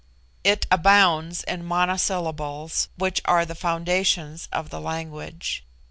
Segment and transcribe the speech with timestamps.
[0.43, 5.63] It abounds in monosyllables, which are the foundations of the language.